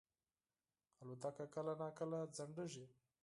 [1.01, 2.85] الوتکه کله ناکله ځنډېږي.